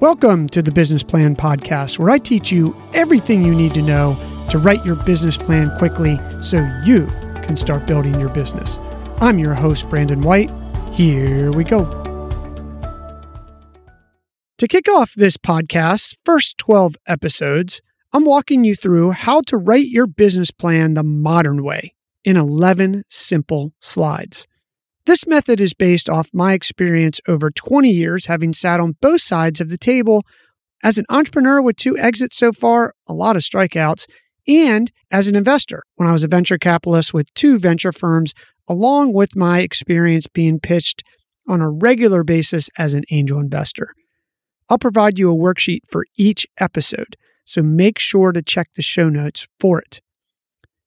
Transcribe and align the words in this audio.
Welcome 0.00 0.48
to 0.50 0.62
the 0.62 0.70
Business 0.70 1.02
Plan 1.02 1.34
Podcast, 1.34 1.98
where 1.98 2.10
I 2.10 2.18
teach 2.18 2.52
you 2.52 2.80
everything 2.94 3.42
you 3.44 3.52
need 3.52 3.74
to 3.74 3.82
know 3.82 4.16
to 4.48 4.56
write 4.56 4.86
your 4.86 4.94
business 4.94 5.36
plan 5.36 5.76
quickly 5.76 6.20
so 6.40 6.58
you 6.84 7.06
can 7.42 7.56
start 7.56 7.84
building 7.84 8.14
your 8.20 8.28
business. 8.28 8.78
I'm 9.20 9.40
your 9.40 9.54
host, 9.54 9.88
Brandon 9.88 10.22
White. 10.22 10.52
Here 10.92 11.50
we 11.50 11.64
go. 11.64 11.84
To 14.58 14.68
kick 14.68 14.88
off 14.88 15.14
this 15.14 15.36
podcast's 15.36 16.16
first 16.24 16.58
12 16.58 16.94
episodes, 17.08 17.82
I'm 18.12 18.24
walking 18.24 18.62
you 18.62 18.76
through 18.76 19.10
how 19.10 19.40
to 19.48 19.56
write 19.56 19.88
your 19.88 20.06
business 20.06 20.52
plan 20.52 20.94
the 20.94 21.02
modern 21.02 21.64
way 21.64 21.94
in 22.24 22.36
11 22.36 23.02
simple 23.08 23.72
slides. 23.80 24.46
This 25.08 25.26
method 25.26 25.58
is 25.58 25.72
based 25.72 26.10
off 26.10 26.28
my 26.34 26.52
experience 26.52 27.18
over 27.26 27.50
20 27.50 27.88
years 27.88 28.26
having 28.26 28.52
sat 28.52 28.78
on 28.78 28.96
both 29.00 29.22
sides 29.22 29.58
of 29.58 29.70
the 29.70 29.78
table 29.78 30.22
as 30.84 30.98
an 30.98 31.06
entrepreneur 31.08 31.62
with 31.62 31.76
two 31.76 31.96
exits 31.96 32.36
so 32.36 32.52
far, 32.52 32.92
a 33.08 33.14
lot 33.14 33.34
of 33.34 33.40
strikeouts, 33.40 34.04
and 34.46 34.92
as 35.10 35.26
an 35.26 35.34
investor 35.34 35.84
when 35.94 36.10
I 36.10 36.12
was 36.12 36.24
a 36.24 36.28
venture 36.28 36.58
capitalist 36.58 37.14
with 37.14 37.32
two 37.32 37.58
venture 37.58 37.90
firms, 37.90 38.34
along 38.68 39.14
with 39.14 39.34
my 39.34 39.60
experience 39.60 40.26
being 40.26 40.60
pitched 40.60 41.02
on 41.48 41.62
a 41.62 41.70
regular 41.70 42.22
basis 42.22 42.68
as 42.76 42.92
an 42.92 43.04
angel 43.10 43.40
investor. 43.40 43.94
I'll 44.68 44.76
provide 44.76 45.18
you 45.18 45.32
a 45.32 45.34
worksheet 45.34 45.80
for 45.90 46.04
each 46.18 46.46
episode, 46.60 47.16
so 47.46 47.62
make 47.62 47.98
sure 47.98 48.32
to 48.32 48.42
check 48.42 48.74
the 48.74 48.82
show 48.82 49.08
notes 49.08 49.48
for 49.58 49.78
it. 49.80 50.02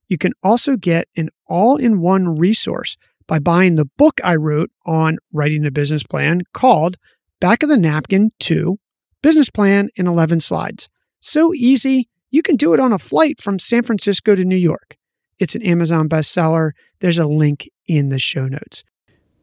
You 0.06 0.16
can 0.16 0.34
also 0.44 0.76
get 0.76 1.08
an 1.16 1.30
all 1.48 1.76
in 1.76 2.00
one 2.00 2.36
resource 2.36 2.96
by 3.32 3.38
buying 3.38 3.76
the 3.76 3.88
book 3.96 4.20
I 4.22 4.34
wrote 4.34 4.70
on 4.84 5.16
writing 5.32 5.64
a 5.64 5.70
business 5.70 6.02
plan 6.02 6.42
called 6.52 6.98
Back 7.40 7.62
of 7.62 7.70
the 7.70 7.78
Napkin 7.78 8.28
to 8.40 8.78
Business 9.22 9.48
Plan 9.48 9.88
in 9.96 10.06
11 10.06 10.40
Slides. 10.40 10.90
So 11.20 11.54
easy, 11.54 12.10
you 12.30 12.42
can 12.42 12.56
do 12.56 12.74
it 12.74 12.78
on 12.78 12.92
a 12.92 12.98
flight 12.98 13.40
from 13.40 13.58
San 13.58 13.84
Francisco 13.84 14.34
to 14.34 14.44
New 14.44 14.54
York. 14.54 14.98
It's 15.38 15.54
an 15.54 15.62
Amazon 15.62 16.10
bestseller. 16.10 16.72
There's 17.00 17.18
a 17.18 17.24
link 17.24 17.70
in 17.86 18.10
the 18.10 18.18
show 18.18 18.48
notes. 18.48 18.84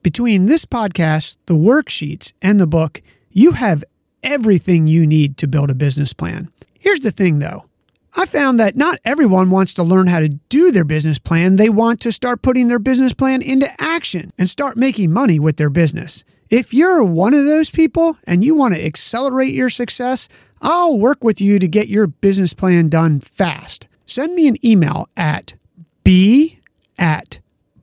Between 0.03 0.45
this 0.45 0.65
podcast, 0.65 1.37
the 1.47 1.55
worksheets, 1.55 2.31
and 2.43 2.59
the 2.59 2.67
book, 2.67 3.01
you 3.31 3.53
have 3.53 3.83
everything 4.21 4.85
you 4.85 5.07
need 5.07 5.35
to 5.37 5.47
build 5.47 5.71
a 5.71 5.75
business 5.75 6.13
plan. 6.13 6.51
Here's 6.77 6.99
the 6.99 7.09
thing 7.09 7.39
though 7.39 7.65
I 8.13 8.25
found 8.25 8.59
that 8.59 8.75
not 8.75 8.99
everyone 9.05 9.52
wants 9.52 9.73
to 9.75 9.83
learn 9.83 10.07
how 10.07 10.19
to 10.19 10.29
do 10.29 10.71
their 10.71 10.83
business 10.83 11.19
plan. 11.19 11.57
They 11.57 11.69
want 11.69 12.02
to 12.02 12.11
start 12.11 12.41
putting 12.41 12.67
their 12.67 12.79
business 12.79 13.13
plan 13.13 13.41
into 13.41 13.71
action 13.81 14.33
and 14.38 14.49
start 14.49 14.75
making 14.77 15.13
money 15.13 15.39
with 15.39 15.55
their 15.57 15.69
business. 15.69 16.23
If 16.49 16.73
you're 16.73 17.03
one 17.03 17.35
of 17.35 17.45
those 17.45 17.69
people 17.69 18.17
and 18.25 18.43
you 18.43 18.55
want 18.55 18.73
to 18.73 18.83
accelerate 18.83 19.53
your 19.53 19.69
success, 19.69 20.27
I'll 20.61 20.97
work 20.97 21.23
with 21.23 21.39
you 21.39 21.59
to 21.59 21.67
get 21.67 21.87
your 21.87 22.07
business 22.07 22.53
plan 22.53 22.89
done 22.89 23.19
fast. 23.19 23.87
Send 24.05 24.33
me 24.33 24.47
an 24.47 24.57
email 24.65 25.07
at 25.15 25.53
b 26.03 26.57
at 26.97 27.37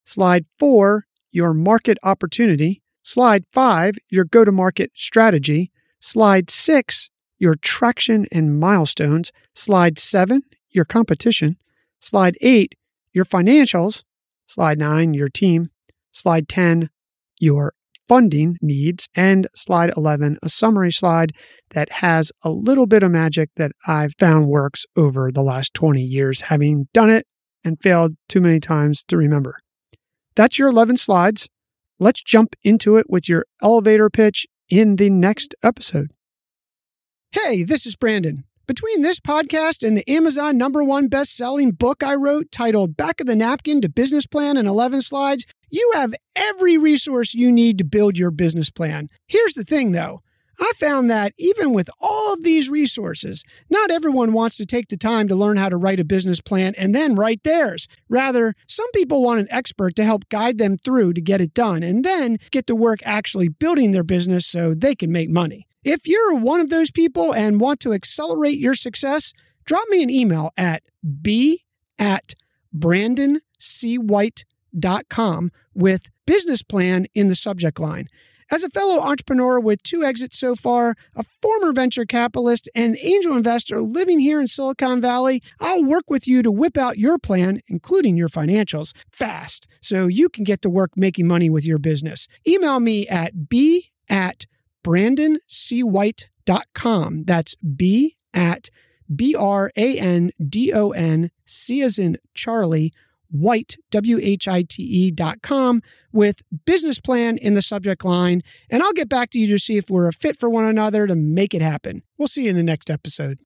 Slide 0.04 0.44
four, 0.58 1.04
your 1.30 1.54
market 1.54 1.98
opportunity. 2.02 2.82
Slide 3.02 3.44
five, 3.50 3.96
your 4.10 4.24
go 4.24 4.44
to 4.44 4.52
market 4.52 4.92
strategy. 4.94 5.70
Slide 6.00 6.50
six, 6.50 7.10
your 7.38 7.54
traction 7.54 8.26
and 8.32 8.58
milestones. 8.58 9.32
Slide 9.54 9.98
seven, 9.98 10.42
your 10.70 10.84
competition. 10.84 11.56
Slide 12.00 12.36
eight, 12.40 12.74
your 13.12 13.24
financials. 13.24 14.04
Slide 14.46 14.78
nine, 14.78 15.14
your 15.14 15.28
team. 15.28 15.70
Slide 16.12 16.48
10, 16.48 16.90
your 17.40 17.72
funding 18.06 18.58
needs. 18.60 19.08
And 19.14 19.46
slide 19.54 19.92
11, 19.96 20.38
a 20.42 20.48
summary 20.48 20.92
slide 20.92 21.32
that 21.70 21.90
has 21.90 22.32
a 22.42 22.50
little 22.50 22.86
bit 22.86 23.02
of 23.02 23.10
magic 23.10 23.50
that 23.56 23.72
I've 23.86 24.14
found 24.18 24.48
works 24.48 24.84
over 24.94 25.30
the 25.32 25.42
last 25.42 25.72
20 25.72 26.02
years, 26.02 26.42
having 26.42 26.88
done 26.92 27.08
it 27.08 27.26
and 27.64 27.80
failed 27.80 28.16
too 28.28 28.40
many 28.40 28.60
times 28.60 29.04
to 29.04 29.16
remember. 29.16 29.58
That's 30.34 30.58
your 30.58 30.68
11 30.68 30.96
slides. 30.96 31.48
Let's 31.98 32.22
jump 32.22 32.56
into 32.62 32.96
it 32.96 33.06
with 33.08 33.28
your 33.28 33.44
elevator 33.62 34.10
pitch 34.10 34.46
in 34.68 34.96
the 34.96 35.10
next 35.10 35.54
episode. 35.62 36.10
Hey, 37.32 37.62
this 37.62 37.86
is 37.86 37.96
Brandon. 37.96 38.44
Between 38.66 39.02
this 39.02 39.20
podcast 39.20 39.86
and 39.86 39.96
the 39.96 40.08
Amazon 40.10 40.56
number 40.56 40.82
one 40.82 41.08
best 41.08 41.36
selling 41.36 41.72
book 41.72 42.02
I 42.02 42.14
wrote 42.14 42.50
titled 42.50 42.96
Back 42.96 43.20
of 43.20 43.26
the 43.26 43.36
Napkin 43.36 43.80
to 43.80 43.88
Business 43.88 44.26
Plan 44.26 44.56
in 44.56 44.66
11 44.66 45.02
Slides, 45.02 45.46
you 45.68 45.92
have 45.94 46.14
every 46.36 46.76
resource 46.78 47.34
you 47.34 47.50
need 47.50 47.78
to 47.78 47.84
build 47.84 48.16
your 48.16 48.30
business 48.30 48.70
plan. 48.70 49.08
Here's 49.26 49.54
the 49.54 49.64
thing 49.64 49.92
though 49.92 50.22
I 50.60 50.72
found 50.76 51.10
that 51.10 51.32
even 51.38 51.72
with 51.72 51.88
all 52.00 52.34
of 52.34 52.42
these 52.42 52.68
resources, 52.68 53.44
not 53.70 53.90
everyone 53.90 54.32
wants 54.32 54.56
to 54.58 54.66
take 54.66 54.88
the 54.88 54.96
time 54.96 55.28
to 55.28 55.34
learn 55.34 55.56
how 55.56 55.68
to 55.68 55.76
write 55.76 56.00
a 56.00 56.04
business 56.04 56.40
plan 56.40 56.74
and 56.76 56.94
then 56.94 57.14
write 57.14 57.42
theirs. 57.42 57.88
Rather, 58.08 58.54
some 58.66 58.90
people 58.92 59.22
want 59.22 59.40
an 59.40 59.48
expert 59.50 59.96
to 59.96 60.04
help 60.04 60.28
guide 60.28 60.58
them 60.58 60.76
through 60.76 61.14
to 61.14 61.20
get 61.20 61.40
it 61.40 61.54
done 61.54 61.82
and 61.82 62.04
then 62.04 62.36
get 62.50 62.66
to 62.66 62.76
work 62.76 63.00
actually 63.04 63.48
building 63.48 63.92
their 63.92 64.04
business 64.04 64.46
so 64.46 64.74
they 64.74 64.94
can 64.94 65.10
make 65.10 65.30
money. 65.30 65.66
If 65.84 66.06
you're 66.06 66.36
one 66.36 66.60
of 66.60 66.70
those 66.70 66.90
people 66.90 67.34
and 67.34 67.60
want 67.60 67.80
to 67.80 67.92
accelerate 67.92 68.58
your 68.58 68.74
success, 68.74 69.32
drop 69.64 69.88
me 69.88 70.02
an 70.02 70.10
email 70.10 70.52
at 70.56 70.82
b 71.20 71.64
at 71.98 72.34
brandoncwhite.com 72.76 75.50
with 75.74 76.02
business 76.26 76.62
plan 76.62 77.06
in 77.14 77.28
the 77.28 77.34
subject 77.34 77.80
line. 77.80 78.08
As 78.52 78.62
a 78.62 78.68
fellow 78.68 79.00
entrepreneur 79.00 79.58
with 79.58 79.82
two 79.82 80.04
exits 80.04 80.38
so 80.38 80.54
far, 80.54 80.94
a 81.16 81.22
former 81.22 81.72
venture 81.72 82.04
capitalist, 82.04 82.68
and 82.74 82.98
angel 83.00 83.34
investor 83.34 83.80
living 83.80 84.18
here 84.18 84.42
in 84.42 84.46
Silicon 84.46 85.00
Valley, 85.00 85.42
I'll 85.58 85.86
work 85.86 86.10
with 86.10 86.28
you 86.28 86.42
to 86.42 86.52
whip 86.52 86.76
out 86.76 86.98
your 86.98 87.16
plan, 87.16 87.60
including 87.68 88.18
your 88.18 88.28
financials, 88.28 88.92
fast 89.10 89.66
so 89.80 90.06
you 90.06 90.28
can 90.28 90.44
get 90.44 90.60
to 90.62 90.68
work 90.68 90.90
making 90.96 91.26
money 91.26 91.48
with 91.48 91.64
your 91.64 91.78
business. 91.78 92.28
Email 92.46 92.78
me 92.78 93.08
at 93.08 93.48
b 93.48 93.90
at 94.10 94.44
brandoncwhite.com. 94.84 97.24
That's 97.24 97.54
b 97.54 98.18
at 98.34 98.68
B 99.16 99.34
R 99.34 99.72
A 99.78 99.98
N 99.98 100.30
D 100.46 100.74
O 100.74 100.90
N 100.90 101.30
C 101.46 101.80
as 101.80 101.98
in 101.98 102.18
Charlie 102.34 102.92
white, 103.32 103.76
W-H-I-T-E 103.90 105.10
dot 105.10 105.42
com 105.42 105.82
with 106.12 106.42
business 106.64 107.00
plan 107.00 107.38
in 107.38 107.54
the 107.54 107.62
subject 107.62 108.04
line. 108.04 108.42
And 108.70 108.82
I'll 108.82 108.92
get 108.92 109.08
back 109.08 109.30
to 109.30 109.38
you 109.38 109.48
to 109.48 109.58
see 109.58 109.76
if 109.76 109.90
we're 109.90 110.08
a 110.08 110.12
fit 110.12 110.38
for 110.38 110.48
one 110.48 110.64
another 110.64 111.06
to 111.06 111.16
make 111.16 111.54
it 111.54 111.62
happen. 111.62 112.02
We'll 112.18 112.28
see 112.28 112.44
you 112.44 112.50
in 112.50 112.56
the 112.56 112.62
next 112.62 112.90
episode. 112.90 113.38